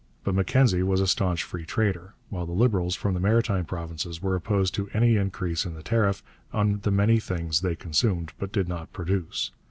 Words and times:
But 0.23 0.33
Mackenzie 0.33 0.81
was 0.81 0.99
a 0.99 1.05
staunch 1.05 1.43
free 1.43 1.63
trader, 1.63 2.15
while 2.29 2.47
the 2.47 2.53
Liberals 2.53 2.95
from 2.95 3.13
the 3.13 3.19
maritime 3.19 3.65
provinces 3.65 4.19
were 4.19 4.33
opposed 4.33 4.73
to 4.73 4.89
any 4.95 5.15
increase 5.15 5.63
in 5.63 5.75
the 5.75 5.83
tariff 5.83 6.23
on 6.51 6.79
the 6.81 6.89
many 6.89 7.19
things 7.19 7.61
they 7.61 7.75
consumed 7.75 8.33
but 8.39 8.51
did 8.51 8.67
not 8.67 8.91
produce. 8.93 9.51